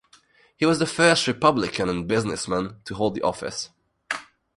[0.57, 3.69] He was the first Republican and businessman to hold the office.